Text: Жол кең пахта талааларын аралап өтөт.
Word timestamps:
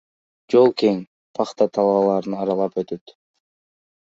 Жол 0.53 0.71
кең 0.81 0.97
пахта 1.39 1.67
талааларын 1.77 2.37
аралап 2.41 2.81
өтөт. 2.85 3.15